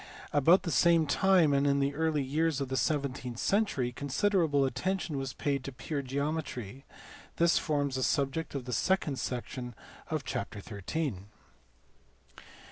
[0.33, 5.15] About the same time and in the early years of the seventeenth century considerable attention
[5.19, 6.85] was paid to pure geometry:
[7.35, 9.75] this forms the subject of the second section
[10.09, 11.25] of chapter xin.